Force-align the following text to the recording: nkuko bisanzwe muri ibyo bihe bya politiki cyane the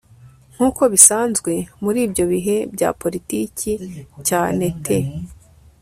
nkuko 0.53 0.81
bisanzwe 0.93 1.53
muri 1.83 1.99
ibyo 2.05 2.23
bihe 2.31 2.55
bya 2.73 2.89
politiki 3.01 3.71
cyane 4.27 4.65
the 4.85 4.97